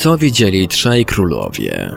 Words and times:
Co 0.00 0.18
widzieli 0.18 0.68
trzej 0.68 1.04
królowie? 1.04 1.96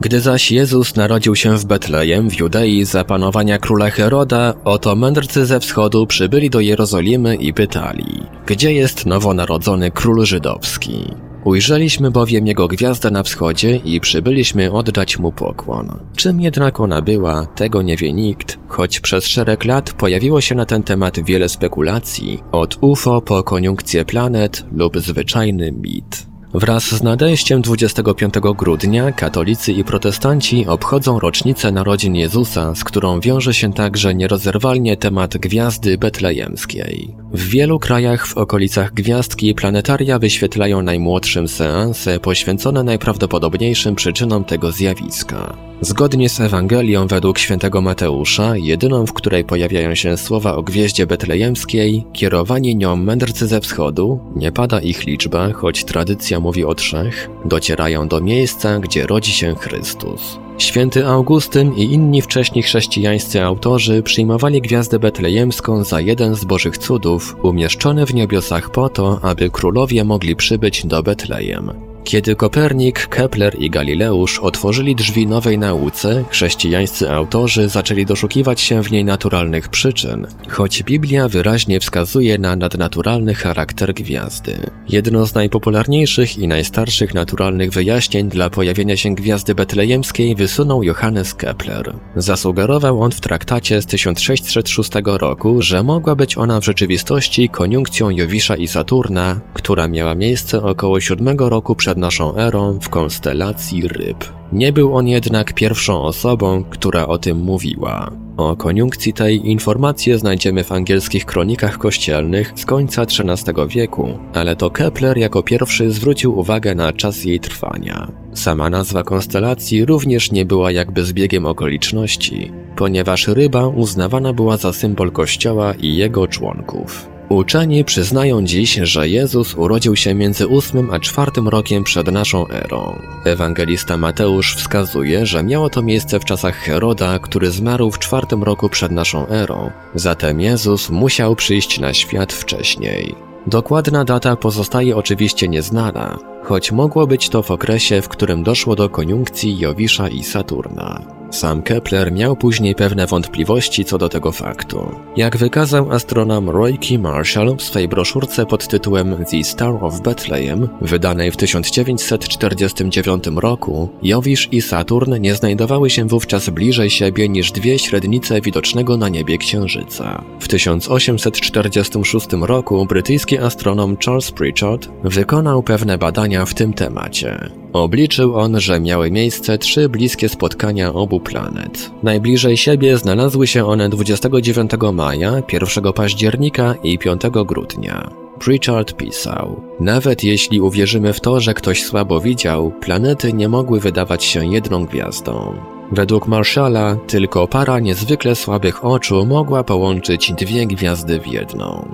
Gdy 0.00 0.20
zaś 0.20 0.52
Jezus 0.52 0.96
narodził 0.96 1.36
się 1.36 1.56
w 1.56 1.64
Betlejem 1.64 2.30
w 2.30 2.38
Judei 2.40 2.84
za 2.84 3.04
panowania 3.04 3.58
króla 3.58 3.90
Heroda, 3.90 4.54
oto 4.64 4.96
mędrcy 4.96 5.46
ze 5.46 5.60
wschodu 5.60 6.06
przybyli 6.06 6.50
do 6.50 6.60
Jerozolimy 6.60 7.36
i 7.36 7.52
pytali, 7.52 8.22
gdzie 8.46 8.72
jest 8.72 9.06
nowonarodzony 9.06 9.90
król 9.90 10.24
żydowski? 10.24 11.14
Ujrzeliśmy 11.44 12.10
bowiem 12.10 12.46
jego 12.46 12.68
gwiazdę 12.68 13.10
na 13.10 13.22
wschodzie 13.22 13.76
i 13.76 14.00
przybyliśmy 14.00 14.72
oddać 14.72 15.18
mu 15.18 15.32
pokłon. 15.32 15.98
Czym 16.16 16.40
jednak 16.40 16.80
ona 16.80 17.02
była, 17.02 17.46
tego 17.46 17.82
nie 17.82 17.96
wie 17.96 18.12
nikt, 18.12 18.58
choć 18.68 19.00
przez 19.00 19.26
szereg 19.26 19.64
lat 19.64 19.92
pojawiło 19.92 20.40
się 20.40 20.54
na 20.54 20.66
ten 20.66 20.82
temat 20.82 21.24
wiele 21.24 21.48
spekulacji, 21.48 22.42
od 22.52 22.78
UFO 22.80 23.20
po 23.20 23.42
koniunkcję 23.42 24.04
planet 24.04 24.64
lub 24.72 24.98
zwyczajny 24.98 25.72
mit. 25.72 26.31
Wraz 26.54 26.84
z 26.84 27.02
nadejściem 27.02 27.62
25 27.62 28.34
grudnia 28.56 29.12
katolicy 29.12 29.72
i 29.72 29.84
protestanci 29.84 30.66
obchodzą 30.66 31.18
rocznicę 31.18 31.72
narodzin 31.72 32.14
Jezusa, 32.14 32.74
z 32.74 32.84
którą 32.84 33.20
wiąże 33.20 33.54
się 33.54 33.72
także 33.72 34.14
nierozerwalnie 34.14 34.96
temat 34.96 35.36
gwiazdy 35.36 35.98
betlejemskiej. 35.98 37.14
W 37.32 37.48
wielu 37.48 37.78
krajach 37.78 38.26
w 38.26 38.36
okolicach 38.36 38.94
gwiazdki 38.94 39.54
planetaria 39.54 40.18
wyświetlają 40.18 40.82
najmłodszym 40.82 41.48
seanse 41.48 42.20
poświęcone 42.20 42.84
najprawdopodobniejszym 42.84 43.94
przyczynom 43.94 44.44
tego 44.44 44.72
zjawiska. 44.72 45.56
Zgodnie 45.80 46.28
z 46.28 46.40
Ewangelią 46.40 47.06
według 47.06 47.38
świętego 47.38 47.80
Mateusza, 47.80 48.56
jedyną 48.56 49.06
w 49.06 49.12
której 49.12 49.44
pojawiają 49.44 49.94
się 49.94 50.16
słowa 50.16 50.54
o 50.54 50.62
gwieździe 50.62 51.06
betlejemskiej, 51.06 52.04
kierowani 52.12 52.76
nią 52.76 52.96
mędrcy 52.96 53.46
ze 53.46 53.60
wschodu, 53.60 54.20
nie 54.36 54.52
pada 54.52 54.80
ich 54.80 55.06
liczba, 55.06 55.52
choć 55.52 55.84
tradycja 55.84 56.40
mówi 56.42 56.64
o 56.64 56.74
trzech, 56.74 57.30
docierają 57.44 58.08
do 58.08 58.20
miejsca, 58.20 58.78
gdzie 58.78 59.06
rodzi 59.06 59.32
się 59.32 59.54
Chrystus. 59.54 60.38
Święty 60.58 61.06
Augustyn 61.06 61.72
i 61.74 61.82
inni 61.82 62.22
wcześni 62.22 62.62
chrześcijańscy 62.62 63.42
autorzy 63.44 64.02
przyjmowali 64.02 64.60
gwiazdę 64.60 64.98
betlejemską 64.98 65.84
za 65.84 66.00
jeden 66.00 66.34
z 66.34 66.44
bożych 66.44 66.78
cudów, 66.78 67.36
umieszczony 67.42 68.06
w 68.06 68.14
niebiosach 68.14 68.70
po 68.70 68.88
to, 68.88 69.18
aby 69.22 69.50
królowie 69.50 70.04
mogli 70.04 70.36
przybyć 70.36 70.86
do 70.86 71.02
Betlejem. 71.02 71.91
Kiedy 72.04 72.36
Kopernik, 72.36 73.06
Kepler 73.06 73.56
i 73.58 73.70
Galileusz 73.70 74.38
otworzyli 74.38 74.96
drzwi 74.96 75.26
nowej 75.26 75.58
nauce, 75.58 76.24
chrześcijańscy 76.30 77.10
autorzy 77.10 77.68
zaczęli 77.68 78.06
doszukiwać 78.06 78.60
się 78.60 78.82
w 78.82 78.92
niej 78.92 79.04
naturalnych 79.04 79.68
przyczyn, 79.68 80.26
choć 80.48 80.82
Biblia 80.82 81.28
wyraźnie 81.28 81.80
wskazuje 81.80 82.38
na 82.38 82.56
nadnaturalny 82.56 83.34
charakter 83.34 83.94
gwiazdy. 83.94 84.56
Jedno 84.88 85.26
z 85.26 85.34
najpopularniejszych 85.34 86.38
i 86.38 86.48
najstarszych 86.48 87.14
naturalnych 87.14 87.70
wyjaśnień 87.70 88.28
dla 88.28 88.50
pojawienia 88.50 88.96
się 88.96 89.14
gwiazdy 89.14 89.54
betlejemskiej 89.54 90.34
wysunął 90.34 90.82
Johannes 90.82 91.34
Kepler. 91.34 91.94
Zasugerował 92.16 93.02
on 93.02 93.10
w 93.10 93.20
traktacie 93.20 93.82
z 93.82 93.86
1606 93.86 94.90
roku, 95.04 95.62
że 95.62 95.82
mogła 95.82 96.14
być 96.14 96.38
ona 96.38 96.60
w 96.60 96.64
rzeczywistości 96.64 97.48
koniunkcją 97.48 98.10
Jowisza 98.10 98.56
i 98.56 98.68
Saturna, 98.68 99.40
która 99.54 99.88
miała 99.88 100.14
miejsce 100.14 100.62
około 100.62 101.00
7 101.00 101.38
roku 101.38 101.76
przed 101.76 101.91
naszą 101.96 102.36
erą 102.36 102.78
w 102.82 102.88
konstelacji 102.88 103.88
ryb. 103.88 104.32
Nie 104.52 104.72
był 104.72 104.96
on 104.96 105.08
jednak 105.08 105.52
pierwszą 105.52 106.02
osobą, 106.02 106.64
która 106.70 107.06
o 107.06 107.18
tym 107.18 107.38
mówiła. 107.38 108.10
O 108.36 108.56
koniunkcji 108.56 109.12
tej 109.12 109.50
informacje 109.50 110.18
znajdziemy 110.18 110.64
w 110.64 110.72
angielskich 110.72 111.24
kronikach 111.24 111.78
kościelnych 111.78 112.52
z 112.56 112.66
końca 112.66 113.02
XIII 113.02 113.68
wieku, 113.68 114.18
ale 114.34 114.56
to 114.56 114.70
Kepler 114.70 115.18
jako 115.18 115.42
pierwszy 115.42 115.90
zwrócił 115.90 116.38
uwagę 116.38 116.74
na 116.74 116.92
czas 116.92 117.24
jej 117.24 117.40
trwania. 117.40 118.12
Sama 118.34 118.70
nazwa 118.70 119.02
konstelacji 119.02 119.84
również 119.84 120.32
nie 120.32 120.44
była 120.44 120.70
jakby 120.70 121.04
zbiegiem 121.04 121.46
okoliczności, 121.46 122.52
ponieważ 122.76 123.28
ryba 123.28 123.66
uznawana 123.66 124.32
była 124.32 124.56
za 124.56 124.72
symbol 124.72 125.12
kościoła 125.12 125.74
i 125.74 125.96
jego 125.96 126.28
członków. 126.28 127.11
Uczeni 127.32 127.84
przyznają 127.84 128.44
dziś, 128.44 128.74
że 128.74 129.08
Jezus 129.08 129.54
urodził 129.54 129.96
się 129.96 130.14
między 130.14 130.46
ósmym 130.46 130.90
a 130.90 131.00
czwartym 131.00 131.48
rokiem 131.48 131.84
przed 131.84 132.12
naszą 132.12 132.48
erą. 132.48 132.98
Ewangelista 133.24 133.96
Mateusz 133.96 134.56
wskazuje, 134.56 135.26
że 135.26 135.42
miało 135.42 135.70
to 135.70 135.82
miejsce 135.82 136.20
w 136.20 136.24
czasach 136.24 136.56
Heroda, 136.56 137.18
który 137.18 137.50
zmarł 137.50 137.90
w 137.90 137.98
czwartym 137.98 138.42
roku 138.42 138.68
przed 138.68 138.92
naszą 138.92 139.28
erą. 139.28 139.70
Zatem 139.94 140.40
Jezus 140.40 140.90
musiał 140.90 141.36
przyjść 141.36 141.80
na 141.80 141.94
świat 141.94 142.32
wcześniej. 142.32 143.14
Dokładna 143.46 144.04
data 144.04 144.36
pozostaje 144.36 144.96
oczywiście 144.96 145.48
nieznana, 145.48 146.18
choć 146.42 146.72
mogło 146.72 147.06
być 147.06 147.28
to 147.28 147.42
w 147.42 147.50
okresie, 147.50 148.02
w 148.02 148.08
którym 148.08 148.42
doszło 148.42 148.76
do 148.76 148.88
koniunkcji 148.88 149.58
Jowisza 149.58 150.08
i 150.08 150.22
Saturna. 150.22 151.21
Sam 151.32 151.62
Kepler 151.62 152.12
miał 152.12 152.36
później 152.36 152.74
pewne 152.74 153.06
wątpliwości 153.06 153.84
co 153.84 153.98
do 153.98 154.08
tego 154.08 154.32
faktu. 154.32 154.94
Jak 155.16 155.36
wykazał 155.36 155.92
astronom 155.92 156.50
Roy 156.50 156.72
K. 156.72 156.98
Marshall 156.98 157.56
w 157.56 157.62
swej 157.62 157.88
broszurce 157.88 158.46
pod 158.46 158.68
tytułem 158.68 159.24
The 159.30 159.44
Star 159.44 159.84
of 159.84 160.00
Bethlehem, 160.00 160.68
wydanej 160.80 161.30
w 161.30 161.36
1949 161.36 163.24
roku, 163.36 163.88
Jowisz 164.02 164.48
i 164.52 164.62
Saturn 164.62 165.14
nie 165.20 165.34
znajdowały 165.34 165.90
się 165.90 166.04
wówczas 166.04 166.50
bliżej 166.50 166.90
siebie 166.90 167.28
niż 167.28 167.52
dwie 167.52 167.78
średnice 167.78 168.40
widocznego 168.40 168.96
na 168.96 169.08
niebie 169.08 169.38
księżyca. 169.38 170.24
W 170.40 170.48
1846 170.48 172.26
roku 172.32 172.86
brytyjski 172.86 173.38
astronom 173.38 173.96
Charles 174.04 174.32
Pritchard 174.32 174.88
wykonał 175.04 175.62
pewne 175.62 175.98
badania 175.98 176.46
w 176.46 176.54
tym 176.54 176.72
temacie. 176.72 177.61
Obliczył 177.72 178.36
on, 178.36 178.60
że 178.60 178.80
miały 178.80 179.10
miejsce 179.10 179.58
trzy 179.58 179.88
bliskie 179.88 180.28
spotkania 180.28 180.92
obu 180.92 181.20
planet. 181.20 181.90
Najbliżej 182.02 182.56
siebie 182.56 182.98
znalazły 182.98 183.46
się 183.46 183.66
one 183.66 183.88
29 183.88 184.70
maja, 184.92 185.42
1 185.52 185.92
października 185.92 186.74
i 186.82 186.98
5 186.98 187.22
grudnia. 187.46 188.10
Pritchard 188.38 188.96
pisał: 188.96 189.62
Nawet 189.80 190.24
jeśli 190.24 190.60
uwierzymy 190.60 191.12
w 191.12 191.20
to, 191.20 191.40
że 191.40 191.54
ktoś 191.54 191.82
słabo 191.82 192.20
widział, 192.20 192.72
planety 192.80 193.32
nie 193.32 193.48
mogły 193.48 193.80
wydawać 193.80 194.24
się 194.24 194.46
jedną 194.46 194.84
gwiazdą. 194.84 195.54
Według 195.92 196.28
Marshalla 196.28 196.96
tylko 197.06 197.48
para 197.48 197.80
niezwykle 197.80 198.34
słabych 198.34 198.84
oczu 198.84 199.26
mogła 199.26 199.64
połączyć 199.64 200.32
dwie 200.32 200.66
gwiazdy 200.66 201.20
w 201.20 201.26
jedną. 201.26 201.88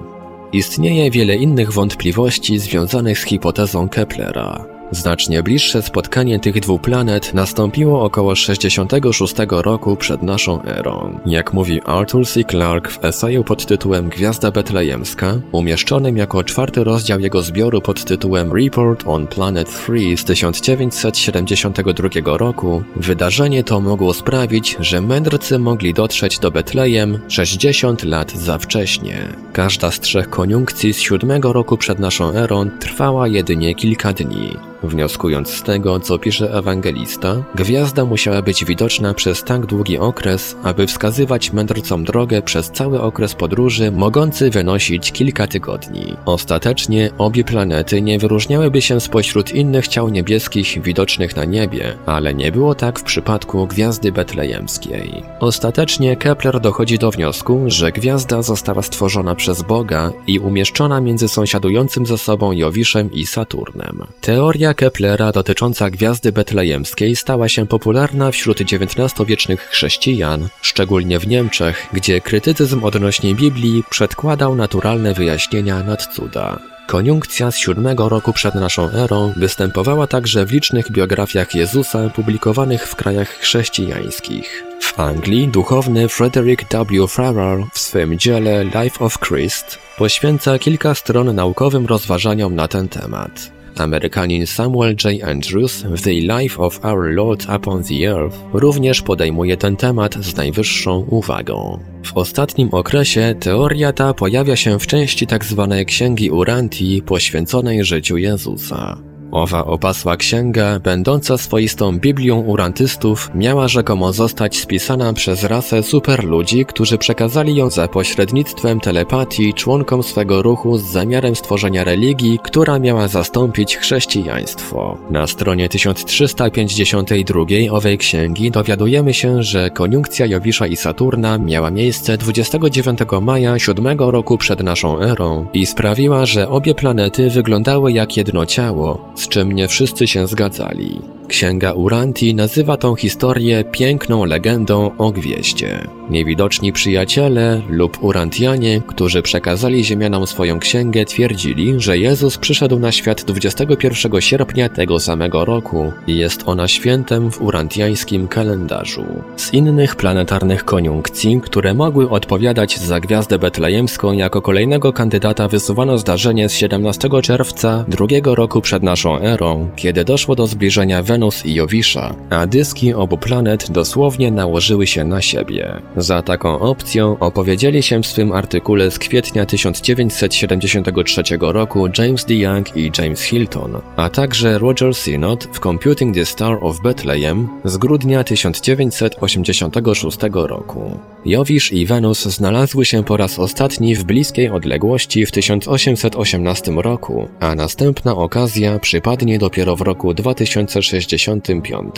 Istnieje 0.52 1.10
wiele 1.10 1.36
innych 1.36 1.72
wątpliwości 1.72 2.58
związanych 2.58 3.18
z 3.18 3.24
hipotezą 3.24 3.88
Keplera. 3.88 4.77
Znacznie 4.90 5.42
bliższe 5.42 5.82
spotkanie 5.82 6.40
tych 6.40 6.60
dwóch 6.60 6.80
planet 6.80 7.34
nastąpiło 7.34 8.04
około 8.04 8.34
66 8.34 9.34
roku 9.50 9.96
przed 9.96 10.22
naszą 10.22 10.62
erą. 10.62 11.18
Jak 11.26 11.52
mówi 11.52 11.82
Arthur 11.82 12.26
C. 12.26 12.44
Clarke 12.44 12.90
w 12.90 13.04
eseju 13.04 13.44
pod 13.44 13.66
tytułem 13.66 14.08
Gwiazda 14.08 14.50
Betlejemska, 14.50 15.40
umieszczonym 15.52 16.16
jako 16.16 16.44
czwarty 16.44 16.84
rozdział 16.84 17.20
jego 17.20 17.42
zbioru 17.42 17.80
pod 17.80 18.04
tytułem 18.04 18.52
Report 18.52 19.04
on 19.06 19.26
Planet 19.26 19.68
3 19.68 20.16
z 20.16 20.24
1972 20.24 22.38
roku, 22.38 22.82
wydarzenie 22.96 23.64
to 23.64 23.80
mogło 23.80 24.14
sprawić, 24.14 24.76
że 24.80 25.00
mędrcy 25.00 25.58
mogli 25.58 25.94
dotrzeć 25.94 26.38
do 26.38 26.50
Betlejem 26.50 27.18
60 27.28 28.04
lat 28.04 28.32
za 28.32 28.58
wcześnie. 28.58 29.28
Każda 29.52 29.90
z 29.90 30.00
trzech 30.00 30.30
koniunkcji 30.30 30.94
z 30.94 31.00
siódmego 31.00 31.52
roku 31.52 31.76
przed 31.76 31.98
naszą 31.98 32.32
erą 32.32 32.70
trwała 32.80 33.28
jedynie 33.28 33.74
kilka 33.74 34.12
dni. 34.12 34.56
Wnioskując 34.82 35.48
z 35.48 35.62
tego, 35.62 36.00
co 36.00 36.18
pisze 36.18 36.54
ewangelista, 36.54 37.42
gwiazda 37.54 38.04
musiała 38.04 38.42
być 38.42 38.64
widoczna 38.64 39.14
przez 39.14 39.44
tak 39.44 39.66
długi 39.66 39.98
okres, 39.98 40.56
aby 40.62 40.86
wskazywać 40.86 41.52
mędrcom 41.52 42.04
drogę 42.04 42.42
przez 42.42 42.70
cały 42.70 43.00
okres 43.00 43.34
podróży 43.34 43.92
mogący 43.92 44.50
wynosić 44.50 45.12
kilka 45.12 45.46
tygodni. 45.46 46.16
Ostatecznie 46.24 47.10
obie 47.18 47.44
planety 47.44 48.02
nie 48.02 48.18
wyróżniałyby 48.18 48.82
się 48.82 49.00
spośród 49.00 49.52
innych 49.52 49.88
ciał 49.88 50.08
niebieskich 50.08 50.82
widocznych 50.82 51.36
na 51.36 51.44
niebie, 51.44 51.98
ale 52.06 52.34
nie 52.34 52.52
było 52.52 52.74
tak 52.74 52.98
w 52.98 53.02
przypadku 53.02 53.66
gwiazdy 53.66 54.12
betlejemskiej. 54.12 55.22
Ostatecznie 55.40 56.16
Kepler 56.16 56.60
dochodzi 56.60 56.98
do 56.98 57.10
wniosku, 57.10 57.64
że 57.66 57.92
gwiazda 57.92 58.42
została 58.42 58.82
stworzona 58.82 59.34
przez 59.34 59.62
Boga 59.62 60.12
i 60.26 60.38
umieszczona 60.38 61.00
między 61.00 61.28
sąsiadującym 61.28 62.06
ze 62.06 62.18
sobą 62.18 62.52
Jowiszem 62.52 63.12
i 63.12 63.26
Saturnem. 63.26 64.02
Teoria 64.20 64.67
Teoria 64.68 64.90
Keplera 64.90 65.32
dotycząca 65.32 65.90
gwiazdy 65.90 66.32
betlejemskiej 66.32 67.16
stała 67.16 67.48
się 67.48 67.66
popularna 67.66 68.30
wśród 68.30 68.60
XIX-wiecznych 68.60 69.60
chrześcijan, 69.60 70.48
szczególnie 70.62 71.18
w 71.18 71.26
Niemczech, 71.26 71.88
gdzie 71.92 72.20
krytycyzm 72.20 72.84
odnośnie 72.84 73.34
Biblii 73.34 73.84
przedkładał 73.90 74.54
naturalne 74.54 75.14
wyjaśnienia 75.14 75.82
nad 75.82 76.14
cuda. 76.14 76.58
Koniunkcja 76.86 77.50
z 77.50 77.56
siódmego 77.56 78.08
roku 78.08 78.32
przed 78.32 78.54
naszą 78.54 78.90
erą 78.90 79.32
występowała 79.36 80.06
także 80.06 80.46
w 80.46 80.52
licznych 80.52 80.92
biografiach 80.92 81.54
Jezusa 81.54 82.10
publikowanych 82.10 82.88
w 82.88 82.96
krajach 82.96 83.28
chrześcijańskich. 83.28 84.64
W 84.80 85.00
Anglii 85.00 85.48
duchowny 85.48 86.08
Frederick 86.08 86.64
W. 86.90 87.08
Farrar 87.08 87.58
w 87.72 87.78
swym 87.78 88.18
dziele 88.18 88.64
Life 88.64 89.04
of 89.04 89.18
Christ 89.18 89.78
poświęca 89.98 90.58
kilka 90.58 90.94
stron 90.94 91.34
naukowym 91.34 91.86
rozważaniom 91.86 92.54
na 92.54 92.68
ten 92.68 92.88
temat. 92.88 93.57
Amerykanin 93.80 94.46
Samuel 94.46 94.94
J. 95.04 95.22
Andrews 95.22 95.82
w 95.82 96.02
The 96.02 96.10
Life 96.10 96.62
of 96.62 96.84
Our 96.84 97.14
Lord 97.14 97.46
Upon 97.56 97.84
the 97.84 97.94
Earth 97.94 98.38
również 98.52 99.02
podejmuje 99.02 99.56
ten 99.56 99.76
temat 99.76 100.14
z 100.20 100.36
najwyższą 100.36 100.98
uwagą. 100.98 101.78
W 102.04 102.16
ostatnim 102.16 102.68
okresie 102.72 103.34
teoria 103.40 103.92
ta 103.92 104.14
pojawia 104.14 104.56
się 104.56 104.78
w 104.78 104.86
części 104.86 105.26
tzw. 105.26 105.66
Tak 105.70 105.86
Księgi 105.86 106.30
Uranti 106.30 107.02
poświęconej 107.02 107.84
życiu 107.84 108.16
Jezusa. 108.16 109.07
Owa 109.32 109.64
opasła 109.64 110.16
księga, 110.16 110.78
będąca 110.80 111.38
swoistą 111.38 111.98
Biblią 111.98 112.40
urantystów, 112.40 113.30
miała 113.34 113.68
rzekomo 113.68 114.12
zostać 114.12 114.56
spisana 114.56 115.12
przez 115.12 115.44
rasę 115.44 115.82
superludzi, 115.82 116.66
którzy 116.66 116.98
przekazali 116.98 117.56
ją 117.56 117.70
za 117.70 117.88
pośrednictwem 117.88 118.80
telepatii 118.80 119.54
członkom 119.54 120.02
swego 120.02 120.42
ruchu 120.42 120.78
z 120.78 120.82
zamiarem 120.82 121.36
stworzenia 121.36 121.84
religii, 121.84 122.38
która 122.42 122.78
miała 122.78 123.08
zastąpić 123.08 123.76
chrześcijaństwo. 123.76 124.98
Na 125.10 125.26
stronie 125.26 125.68
1352 125.68 127.44
owej 127.70 127.98
księgi 127.98 128.50
dowiadujemy 128.50 129.14
się, 129.14 129.42
że 129.42 129.70
koniunkcja 129.70 130.26
Jowisza 130.26 130.66
i 130.66 130.76
Saturna 130.76 131.38
miała 131.38 131.70
miejsce 131.70 132.18
29 132.18 132.98
maja 133.22 133.58
7 133.58 133.98
roku 133.98 134.38
przed 134.38 134.62
naszą 134.62 135.00
erą 135.00 135.46
i 135.52 135.66
sprawiła, 135.66 136.26
że 136.26 136.48
obie 136.48 136.74
planety 136.74 137.30
wyglądały 137.30 137.92
jak 137.92 138.16
jedno 138.16 138.46
ciało, 138.46 139.12
z 139.18 139.28
czym 139.28 139.52
nie 139.52 139.68
wszyscy 139.68 140.08
się 140.08 140.26
zgadzali. 140.26 141.00
Księga 141.28 141.72
Uranti 141.72 142.34
nazywa 142.34 142.76
tą 142.76 142.94
historię 142.94 143.64
piękną 143.64 144.24
legendą 144.24 144.90
o 144.98 145.10
gwieździe. 145.12 145.86
Niewidoczni 146.10 146.72
przyjaciele 146.72 147.62
lub 147.68 148.02
Urantianie, 148.04 148.80
którzy 148.86 149.22
przekazali 149.22 149.84
ziemianom 149.84 150.26
swoją 150.26 150.58
księgę, 150.58 151.04
twierdzili, 151.04 151.74
że 151.80 151.98
Jezus 151.98 152.38
przyszedł 152.38 152.78
na 152.78 152.92
świat 152.92 153.24
21 153.24 154.20
sierpnia 154.20 154.68
tego 154.68 155.00
samego 155.00 155.44
roku 155.44 155.92
i 156.06 156.16
jest 156.16 156.42
ona 156.46 156.68
świętem 156.68 157.30
w 157.30 157.42
urantiańskim 157.42 158.28
kalendarzu. 158.28 159.04
Z 159.36 159.54
innych 159.54 159.96
planetarnych 159.96 160.64
koniunkcji, 160.64 161.40
które 161.40 161.74
mogły 161.74 162.10
odpowiadać 162.10 162.78
za 162.78 163.00
gwiazdę 163.00 163.38
betlejemską 163.38 164.12
jako 164.12 164.42
kolejnego 164.42 164.92
kandydata 164.92 165.48
wysuwano 165.48 165.98
zdarzenie 165.98 166.48
z 166.48 166.52
17 166.52 167.08
czerwca 167.22 167.84
drugiego 167.88 168.34
roku 168.34 168.60
przed 168.60 168.82
naszą 168.82 169.18
erą, 169.18 169.68
kiedy 169.76 170.04
doszło 170.04 170.34
do 170.34 170.46
zbliżenia 170.46 171.02
Wenus 171.02 171.17
Wenus 171.18 171.46
i 171.46 171.54
Jowisza, 171.54 172.14
a 172.30 172.46
dyski 172.46 172.94
obu 172.94 173.18
planet 173.18 173.70
dosłownie 173.70 174.30
nałożyły 174.30 174.86
się 174.86 175.04
na 175.04 175.22
siebie. 175.22 175.80
Za 175.96 176.22
taką 176.22 176.58
opcją 176.58 177.18
opowiedzieli 177.18 177.82
się 177.82 178.02
w 178.02 178.06
swym 178.06 178.32
artykule 178.32 178.90
z 178.90 178.98
kwietnia 178.98 179.46
1973 179.46 181.22
roku 181.40 181.88
James 181.98 182.24
D. 182.24 182.34
Young 182.34 182.76
i 182.76 182.92
James 182.98 183.22
Hilton, 183.22 183.80
a 183.96 184.10
także 184.10 184.58
Roger 184.58 184.94
Synod 184.94 185.48
w 185.52 185.60
Computing 185.60 186.14
the 186.14 186.24
Star 186.24 186.58
of 186.60 186.82
Bethlehem 186.82 187.48
z 187.64 187.76
grudnia 187.76 188.24
1986 188.24 190.18
roku. 190.32 190.98
Jowisz 191.28 191.72
i 191.72 191.86
Wenus 191.86 192.24
znalazły 192.24 192.84
się 192.84 193.04
po 193.04 193.16
raz 193.16 193.38
ostatni 193.38 193.94
w 193.94 194.04
bliskiej 194.04 194.50
odległości 194.50 195.26
w 195.26 195.30
1818 195.30 196.72
roku, 196.72 197.28
a 197.40 197.54
następna 197.54 198.16
okazja 198.16 198.78
przypadnie 198.78 199.38
dopiero 199.38 199.76
w 199.76 199.80
roku 199.80 200.14
2065. 200.14 201.94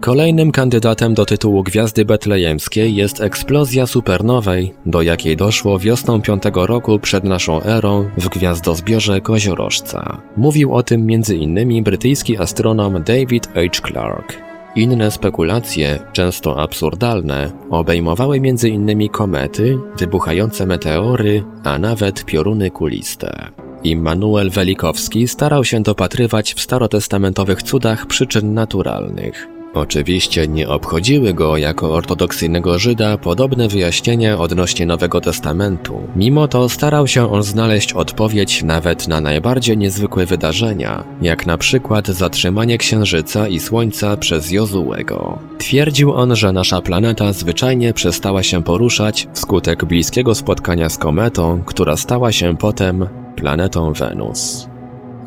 Kolejnym 0.00 0.52
kandydatem 0.52 1.14
do 1.14 1.26
tytułu 1.26 1.62
Gwiazdy 1.62 2.04
Betlejemskiej 2.04 2.94
jest 2.94 3.20
eksplozja 3.20 3.86
supernowej, 3.86 4.74
do 4.86 5.02
jakiej 5.02 5.36
doszło 5.36 5.78
wiosną 5.78 6.22
5 6.22 6.42
roku 6.54 6.98
przed 6.98 7.24
naszą 7.24 7.62
erą 7.62 8.10
w 8.18 8.28
gwiazdozbiorze 8.28 9.20
Koziorożca. 9.20 10.22
Mówił 10.36 10.74
o 10.74 10.82
tym 10.82 11.06
m.in. 11.10 11.84
brytyjski 11.84 12.38
astronom 12.38 13.02
David 13.02 13.48
H. 13.54 13.60
Clark. 13.88 14.47
Inne 14.76 15.10
spekulacje, 15.10 15.98
często 16.12 16.62
absurdalne, 16.62 17.50
obejmowały 17.70 18.36
m.in. 18.36 19.08
komety, 19.08 19.78
wybuchające 19.98 20.66
meteory, 20.66 21.44
a 21.64 21.78
nawet 21.78 22.24
pioruny 22.24 22.70
kuliste. 22.70 23.48
Immanuel 23.84 24.50
Welikowski 24.50 25.28
starał 25.28 25.64
się 25.64 25.82
dopatrywać 25.82 26.54
w 26.54 26.60
starotestamentowych 26.60 27.62
cudach 27.62 28.06
przyczyn 28.06 28.54
naturalnych. 28.54 29.57
Oczywiście 29.74 30.48
nie 30.48 30.68
obchodziły 30.68 31.34
go 31.34 31.56
jako 31.56 31.94
ortodoksyjnego 31.94 32.78
Żyda 32.78 33.18
podobne 33.18 33.68
wyjaśnienia 33.68 34.38
odnośnie 34.38 34.86
Nowego 34.86 35.20
Testamentu. 35.20 36.00
Mimo 36.16 36.48
to 36.48 36.68
starał 36.68 37.06
się 37.06 37.32
on 37.32 37.42
znaleźć 37.42 37.92
odpowiedź 37.92 38.62
nawet 38.62 39.08
na 39.08 39.20
najbardziej 39.20 39.78
niezwykłe 39.78 40.26
wydarzenia, 40.26 41.04
jak 41.22 41.46
na 41.46 41.58
przykład 41.58 42.06
zatrzymanie 42.06 42.78
Księżyca 42.78 43.48
i 43.48 43.60
Słońca 43.60 44.16
przez 44.16 44.50
Jozułego. 44.50 45.38
Twierdził 45.58 46.12
on, 46.12 46.36
że 46.36 46.52
nasza 46.52 46.82
planeta 46.82 47.32
zwyczajnie 47.32 47.92
przestała 47.92 48.42
się 48.42 48.62
poruszać 48.62 49.28
wskutek 49.32 49.84
bliskiego 49.84 50.34
spotkania 50.34 50.88
z 50.88 50.98
kometą, 50.98 51.62
która 51.66 51.96
stała 51.96 52.32
się 52.32 52.56
potem 52.56 53.08
planetą 53.36 53.92
Wenus. 53.92 54.68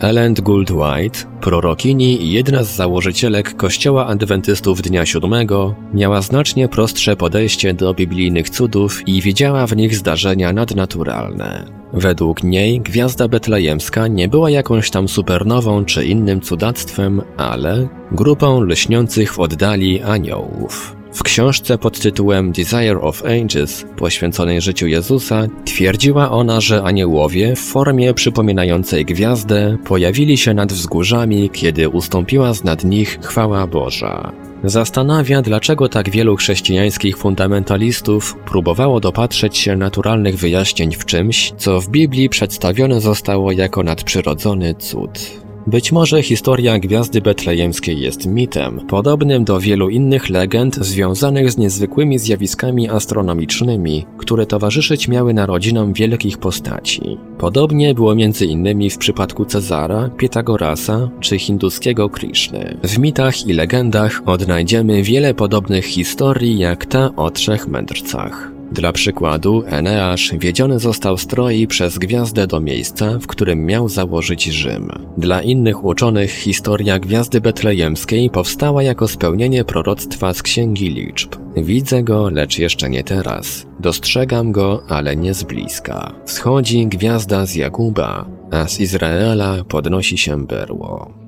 Ellen 0.01 0.33
Gould 0.33 0.71
White, 0.71 1.19
prorokini 1.41 2.23
i 2.23 2.31
jedna 2.31 2.63
z 2.63 2.75
założycielek 2.75 3.55
Kościoła 3.55 4.07
Adwentystów 4.07 4.81
Dnia 4.81 5.05
Siódmego, 5.05 5.75
miała 5.93 6.21
znacznie 6.21 6.67
prostsze 6.67 7.15
podejście 7.15 7.73
do 7.73 7.93
biblijnych 7.93 8.49
cudów 8.49 9.07
i 9.07 9.21
widziała 9.21 9.67
w 9.67 9.75
nich 9.75 9.95
zdarzenia 9.95 10.53
nadnaturalne. 10.53 11.65
Według 11.93 12.43
niej 12.43 12.81
gwiazda 12.81 13.27
betlejemska 13.27 14.07
nie 14.07 14.27
była 14.27 14.49
jakąś 14.49 14.89
tam 14.89 15.07
supernową 15.07 15.85
czy 15.85 16.05
innym 16.05 16.41
cudactwem, 16.41 17.21
ale 17.37 17.87
grupą 18.11 18.61
lśniących 18.61 19.33
w 19.33 19.39
oddali 19.39 20.01
aniołów. 20.01 21.00
W 21.13 21.23
książce 21.23 21.77
pod 21.77 21.99
tytułem 21.99 22.51
Desire 22.51 23.01
of 23.01 23.23
Angels, 23.25 23.85
poświęconej 23.97 24.61
życiu 24.61 24.87
Jezusa, 24.87 25.47
twierdziła 25.65 26.31
ona, 26.31 26.61
że 26.61 26.83
aniołowie 26.83 27.55
w 27.55 27.59
formie 27.59 28.13
przypominającej 28.13 29.05
gwiazdę 29.05 29.77
pojawili 29.85 30.37
się 30.37 30.53
nad 30.53 30.73
wzgórzami, 30.73 31.49
kiedy 31.49 31.89
ustąpiła 31.89 32.53
z 32.53 32.63
nad 32.63 32.83
nich 32.83 33.19
chwała 33.21 33.67
Boża. 33.67 34.31
Zastanawia, 34.63 35.41
dlaczego 35.41 35.89
tak 35.89 36.09
wielu 36.09 36.35
chrześcijańskich 36.35 37.17
fundamentalistów 37.17 38.35
próbowało 38.45 38.99
dopatrzeć 38.99 39.57
się 39.57 39.75
naturalnych 39.75 40.37
wyjaśnień 40.37 40.91
w 40.91 41.05
czymś, 41.05 41.53
co 41.57 41.81
w 41.81 41.89
Biblii 41.89 42.29
przedstawione 42.29 43.01
zostało 43.01 43.51
jako 43.51 43.83
nadprzyrodzony 43.83 44.75
cud. 44.75 45.41
Być 45.67 45.91
może 45.91 46.23
historia 46.23 46.79
Gwiazdy 46.79 47.21
Betlejemskiej 47.21 47.99
jest 47.99 48.25
mitem, 48.25 48.79
podobnym 48.87 49.43
do 49.43 49.59
wielu 49.59 49.89
innych 49.89 50.29
legend 50.29 50.75
związanych 50.75 51.51
z 51.51 51.57
niezwykłymi 51.57 52.19
zjawiskami 52.19 52.89
astronomicznymi, 52.89 54.05
które 54.17 54.45
towarzyszyć 54.45 55.07
miały 55.07 55.33
narodzinom 55.33 55.93
wielkich 55.93 56.37
postaci. 56.37 57.17
Podobnie 57.37 57.95
było 57.95 58.15
między 58.15 58.45
innymi 58.45 58.89
w 58.89 58.97
przypadku 58.97 59.45
Cezara, 59.45 60.09
Pitagorasa 60.17 61.09
czy 61.19 61.39
hinduskiego 61.39 62.09
Krishny. 62.09 62.77
W 62.83 62.97
mitach 62.97 63.47
i 63.47 63.53
legendach 63.53 64.21
odnajdziemy 64.25 65.03
wiele 65.03 65.33
podobnych 65.33 65.85
historii 65.85 66.59
jak 66.59 66.85
ta 66.85 67.15
o 67.15 67.31
trzech 67.31 67.67
mędrcach. 67.67 68.60
Dla 68.71 68.93
przykładu, 68.93 69.63
Eneasz 69.67 70.33
wiedziony 70.37 70.79
został 70.79 71.17
stroi 71.17 71.67
przez 71.67 71.97
gwiazdę 71.97 72.47
do 72.47 72.59
miejsca, 72.59 73.19
w 73.19 73.27
którym 73.27 73.65
miał 73.65 73.89
założyć 73.89 74.43
Rzym. 74.43 74.91
Dla 75.17 75.41
innych 75.41 75.83
uczonych 75.83 76.31
historia 76.31 76.99
gwiazdy 76.99 77.41
betlejemskiej 77.41 78.29
powstała 78.29 78.83
jako 78.83 79.07
spełnienie 79.07 79.65
proroctwa 79.65 80.33
z 80.33 80.43
Księgi 80.43 80.89
Liczb. 80.89 81.35
Widzę 81.57 82.03
go, 82.03 82.29
lecz 82.29 82.59
jeszcze 82.59 82.89
nie 82.89 83.03
teraz. 83.03 83.65
Dostrzegam 83.79 84.51
go, 84.51 84.83
ale 84.87 85.15
nie 85.15 85.33
z 85.33 85.43
bliska. 85.43 86.13
Wschodzi 86.25 86.87
gwiazda 86.87 87.45
z 87.45 87.55
Jakuba, 87.55 88.25
a 88.51 88.67
z 88.67 88.79
Izraela 88.79 89.63
podnosi 89.63 90.17
się 90.17 90.45
berło. 90.45 91.20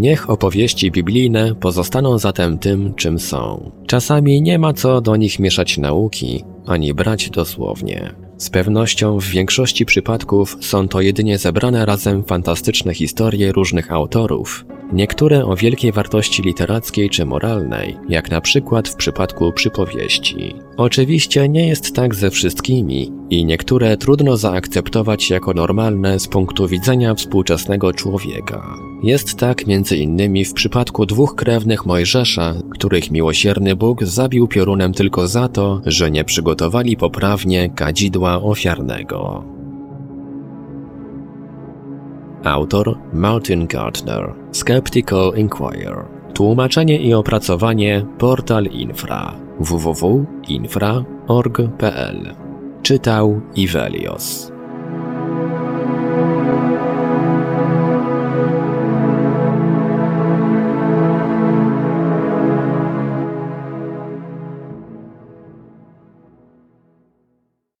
Niech 0.00 0.30
opowieści 0.30 0.90
biblijne 0.90 1.54
pozostaną 1.54 2.18
zatem 2.18 2.58
tym, 2.58 2.94
czym 2.94 3.18
są. 3.18 3.70
Czasami 3.86 4.42
nie 4.42 4.58
ma 4.58 4.72
co 4.72 5.00
do 5.00 5.16
nich 5.16 5.38
mieszać 5.38 5.78
nauki, 5.78 6.44
ani 6.66 6.94
brać 6.94 7.30
dosłownie. 7.30 8.14
Z 8.36 8.50
pewnością 8.50 9.18
w 9.18 9.24
większości 9.24 9.86
przypadków 9.86 10.56
są 10.60 10.88
to 10.88 11.00
jedynie 11.00 11.38
zebrane 11.38 11.86
razem 11.86 12.24
fantastyczne 12.24 12.94
historie 12.94 13.52
różnych 13.52 13.92
autorów, 13.92 14.64
niektóre 14.92 15.44
o 15.44 15.56
wielkiej 15.56 15.92
wartości 15.92 16.42
literackiej 16.42 17.10
czy 17.10 17.26
moralnej, 17.26 17.96
jak 18.08 18.30
na 18.30 18.40
przykład 18.40 18.88
w 18.88 18.94
przypadku 18.94 19.52
przypowieści. 19.52 20.54
Oczywiście 20.76 21.48
nie 21.48 21.68
jest 21.68 21.94
tak 21.94 22.14
ze 22.14 22.30
wszystkimi 22.30 23.12
i 23.30 23.44
niektóre 23.44 23.96
trudno 23.96 24.36
zaakceptować 24.36 25.30
jako 25.30 25.54
normalne 25.54 26.20
z 26.20 26.28
punktu 26.28 26.68
widzenia 26.68 27.14
współczesnego 27.14 27.92
człowieka. 27.92 28.74
Jest 29.02 29.38
tak 29.38 29.66
między 29.66 29.96
innymi 29.96 30.44
w 30.44 30.52
przypadku 30.52 31.06
dwóch 31.06 31.34
krewnych 31.34 31.86
Mojżesza, 31.86 32.54
których 32.70 33.10
miłosierny 33.10 33.76
Bóg 33.76 34.04
zabił 34.04 34.48
piorunem 34.48 34.92
tylko 34.92 35.28
za 35.28 35.48
to, 35.48 35.80
że 35.86 36.10
nie 36.10 36.24
przygotowali 36.24 36.96
poprawnie 36.96 37.70
kadzidła 37.70 38.42
ofiarnego. 38.42 39.44
Autor 42.44 42.98
Martin 43.12 43.66
Gardner. 43.66 44.34
Skeptical 44.52 45.32
Inquirer. 45.36 46.04
Tłumaczenie 46.34 46.98
i 46.98 47.14
opracowanie 47.14 48.06
Portal 48.18 48.64
Infra 48.64 49.34
www.infra.org.pl 49.60 52.34
Czytał 52.82 53.40
Ivelios. 53.54 54.52